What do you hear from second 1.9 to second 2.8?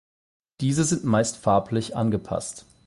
angepasst.